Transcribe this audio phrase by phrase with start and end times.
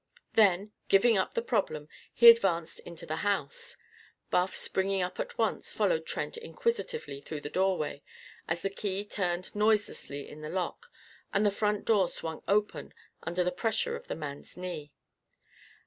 [0.33, 3.77] Then, giving up the problem, he advanced into the house.
[4.31, 8.01] Buff, springing up at once, followed Trent inquisitively through the doorway,
[8.47, 10.87] as the key turned noiselessly in the lock
[11.31, 14.91] and the front door swung open under the pressure of the man's knee.